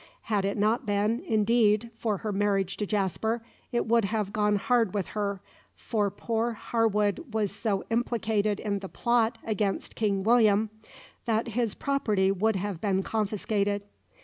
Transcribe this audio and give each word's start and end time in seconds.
Had 0.23 0.45
it 0.45 0.57
not 0.57 0.83
been, 0.87 1.21
indeed, 1.27 1.91
for 1.95 2.17
her 2.17 2.31
marriage 2.31 2.75
to 2.77 2.87
Jasper, 2.87 3.43
it 3.71 3.85
would 3.85 4.05
have 4.05 4.33
gone 4.33 4.55
hard 4.55 4.95
with 4.95 5.09
her, 5.09 5.41
for 5.75 6.09
poor 6.09 6.53
Harwood 6.53 7.31
was 7.35 7.51
so 7.51 7.83
implicated 7.91 8.59
in 8.59 8.79
the 8.79 8.89
plot 8.89 9.37
against 9.43 9.93
King 9.93 10.23
William, 10.23 10.71
that 11.25 11.49
his 11.49 11.75
property 11.75 12.31
would 12.31 12.55
have 12.55 12.81
been 12.81 13.03
confiscated. 13.03 13.83